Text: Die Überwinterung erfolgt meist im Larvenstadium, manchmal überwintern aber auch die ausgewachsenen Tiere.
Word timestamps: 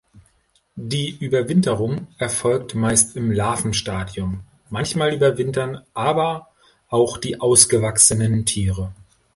Die 0.77 1.11
Überwinterung 1.19 2.07
erfolgt 2.17 2.73
meist 2.73 3.15
im 3.15 3.31
Larvenstadium, 3.31 4.39
manchmal 4.71 5.13
überwintern 5.13 5.83
aber 5.93 6.47
auch 6.89 7.19
die 7.19 7.39
ausgewachsenen 7.39 8.43
Tiere. 8.47 8.95